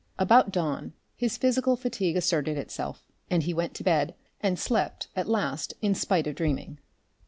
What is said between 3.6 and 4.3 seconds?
to bed